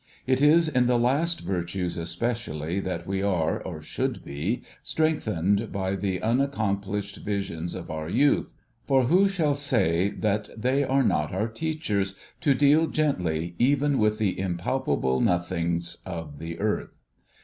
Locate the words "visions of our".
7.17-8.09